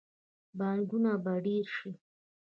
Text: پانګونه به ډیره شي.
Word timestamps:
پانګونه 0.57 1.11
به 1.23 1.33
ډیره 1.45 1.71
شي. 1.75 1.91